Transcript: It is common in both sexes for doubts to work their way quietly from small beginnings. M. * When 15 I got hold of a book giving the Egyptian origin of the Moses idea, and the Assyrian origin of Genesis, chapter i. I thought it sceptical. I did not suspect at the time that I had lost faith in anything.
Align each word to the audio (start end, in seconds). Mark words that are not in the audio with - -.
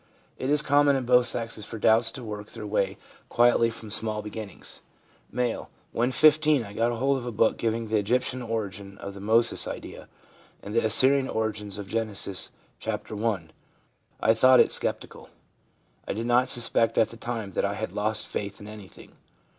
It 0.39 0.49
is 0.49 0.63
common 0.63 0.95
in 0.95 1.05
both 1.05 1.27
sexes 1.27 1.63
for 1.63 1.77
doubts 1.77 2.09
to 2.13 2.23
work 2.23 2.47
their 2.47 2.65
way 2.65 2.97
quietly 3.29 3.69
from 3.69 3.91
small 3.91 4.23
beginnings. 4.23 4.81
M. 5.31 5.67
* 5.77 5.91
When 5.91 6.11
15 6.11 6.63
I 6.63 6.73
got 6.73 6.91
hold 6.91 7.19
of 7.19 7.27
a 7.27 7.31
book 7.31 7.55
giving 7.59 7.87
the 7.87 7.99
Egyptian 7.99 8.41
origin 8.41 8.97
of 8.97 9.13
the 9.13 9.19
Moses 9.21 9.67
idea, 9.67 10.07
and 10.63 10.73
the 10.73 10.83
Assyrian 10.83 11.29
origin 11.29 11.67
of 11.79 11.85
Genesis, 11.87 12.49
chapter 12.79 13.15
i. 13.23 13.49
I 14.19 14.33
thought 14.33 14.59
it 14.59 14.71
sceptical. 14.71 15.29
I 16.07 16.13
did 16.13 16.25
not 16.25 16.49
suspect 16.49 16.97
at 16.97 17.09
the 17.11 17.15
time 17.17 17.51
that 17.51 17.63
I 17.63 17.75
had 17.75 17.91
lost 17.91 18.25
faith 18.25 18.59
in 18.59 18.67
anything. 18.67 19.11